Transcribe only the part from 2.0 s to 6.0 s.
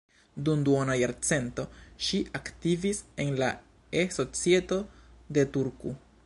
ŝi aktivis en la E-Societo de Turku.